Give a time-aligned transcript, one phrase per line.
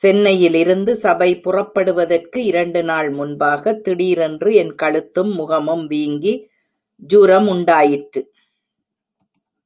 [0.00, 6.34] சென்னையிலிருந்து சபை புறப்படுவதற்கு இரண்டு நாள் முன்பாக, திடீரென்று என் கழுத்தும் முகமும் வீங்கி
[7.08, 8.22] ஜுரமுண்டாயிற்று.